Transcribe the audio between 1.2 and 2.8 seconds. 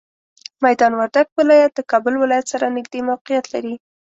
ولایت د کابل ولایت سره